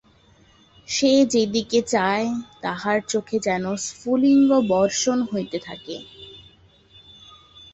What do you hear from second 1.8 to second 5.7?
চায়, তাহার চোখে যেন স্ফুলিঙ্গবর্ষণ হইতে